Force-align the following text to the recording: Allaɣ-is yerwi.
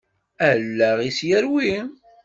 Allaɣ-is 0.49 1.19
yerwi. 1.29 1.73